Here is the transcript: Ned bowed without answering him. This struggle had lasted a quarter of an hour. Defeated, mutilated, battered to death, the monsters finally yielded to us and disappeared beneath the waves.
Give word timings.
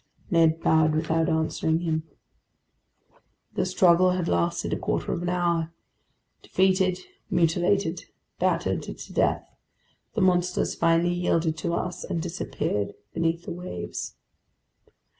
Ned 0.31 0.59
bowed 0.63 0.95
without 0.95 1.29
answering 1.29 1.81
him. 1.81 2.01
This 3.53 3.69
struggle 3.69 4.09
had 4.13 4.27
lasted 4.27 4.73
a 4.73 4.79
quarter 4.79 5.13
of 5.13 5.21
an 5.21 5.29
hour. 5.29 5.71
Defeated, 6.41 6.97
mutilated, 7.29 8.05
battered 8.39 8.81
to 8.81 9.13
death, 9.13 9.47
the 10.15 10.21
monsters 10.21 10.73
finally 10.73 11.13
yielded 11.13 11.55
to 11.59 11.75
us 11.75 12.03
and 12.03 12.19
disappeared 12.19 12.93
beneath 13.13 13.43
the 13.45 13.51
waves. 13.51 14.15